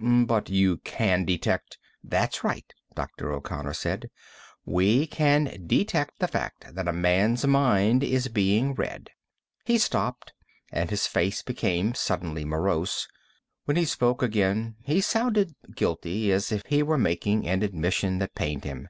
"But 0.00 0.50
you 0.50 0.78
can 0.78 1.24
detect" 1.24 1.78
"That's 2.12 2.42
right," 2.42 2.64
Dr. 2.96 3.30
O'Connor 3.32 3.74
said. 3.74 4.10
"We 4.64 5.06
can 5.06 5.56
detect 5.68 6.18
the 6.18 6.26
fact 6.26 6.74
that 6.74 6.88
a 6.88 6.92
man's 6.92 7.46
mind 7.46 8.02
is 8.02 8.26
being 8.26 8.74
read." 8.74 9.10
He 9.64 9.78
stopped, 9.78 10.32
and 10.72 10.90
his 10.90 11.06
face 11.06 11.42
became 11.42 11.94
suddenly 11.94 12.44
morose. 12.44 13.06
When 13.66 13.76
he 13.76 13.84
spoke 13.84 14.20
again, 14.20 14.74
he 14.82 15.00
sounded 15.00 15.54
guilty, 15.76 16.32
as 16.32 16.50
if 16.50 16.62
he 16.66 16.82
were 16.82 16.98
making 16.98 17.46
an 17.46 17.62
admission 17.62 18.18
that 18.18 18.34
pained 18.34 18.64
him. 18.64 18.88